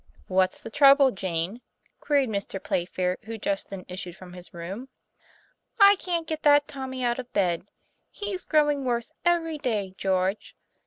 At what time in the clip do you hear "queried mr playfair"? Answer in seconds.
1.99-3.19